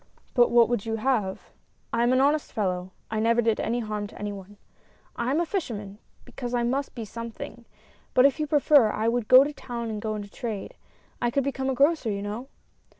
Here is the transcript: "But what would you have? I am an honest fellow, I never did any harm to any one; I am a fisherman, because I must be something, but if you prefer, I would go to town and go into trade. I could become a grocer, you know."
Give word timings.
"But 0.33 0.49
what 0.49 0.67
would 0.67 0.83
you 0.83 0.95
have? 0.95 1.51
I 1.93 2.01
am 2.01 2.11
an 2.11 2.19
honest 2.21 2.51
fellow, 2.51 2.91
I 3.11 3.19
never 3.19 3.39
did 3.39 3.59
any 3.59 3.81
harm 3.81 4.07
to 4.07 4.17
any 4.17 4.31
one; 4.33 4.57
I 5.15 5.29
am 5.29 5.39
a 5.39 5.45
fisherman, 5.45 5.99
because 6.25 6.55
I 6.55 6.63
must 6.63 6.95
be 6.95 7.05
something, 7.05 7.65
but 8.15 8.25
if 8.25 8.39
you 8.39 8.47
prefer, 8.47 8.89
I 8.89 9.07
would 9.07 9.27
go 9.27 9.43
to 9.43 9.53
town 9.53 9.91
and 9.91 10.01
go 10.01 10.15
into 10.15 10.31
trade. 10.31 10.73
I 11.21 11.29
could 11.29 11.43
become 11.43 11.69
a 11.69 11.75
grocer, 11.75 12.09
you 12.09 12.23
know." 12.23 12.47